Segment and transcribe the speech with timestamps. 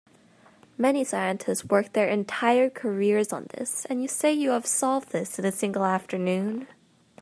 [0.79, 5.37] Many scientists work their entire careers on this, and you say you have solved this
[5.37, 6.67] in a single afternoon?